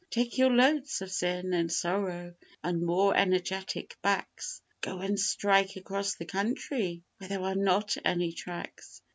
Take 0.09 0.39
your 0.39 0.49
loads 0.49 1.03
of 1.03 1.11
sin 1.11 1.53
and 1.53 1.71
sorrow 1.71 2.33
on 2.63 2.83
more 2.83 3.15
energetic 3.15 3.95
backs! 4.01 4.59
Go 4.81 4.97
and 4.97 5.19
strike 5.19 5.75
across 5.75 6.15
the 6.15 6.25
country 6.25 7.03
where 7.19 7.27
there 7.27 7.43
are 7.43 7.53
not 7.53 7.97
any 8.03 8.31
tracks! 8.31 9.03